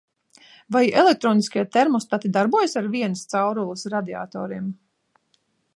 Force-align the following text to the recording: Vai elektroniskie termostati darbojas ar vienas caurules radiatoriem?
Vai 0.75 0.81
elektroniskie 1.01 1.65
termostati 1.77 2.33
darbojas 2.39 2.75
ar 2.83 2.89
vienas 2.97 3.25
caurules 3.35 3.87
radiatoriem? 3.97 4.73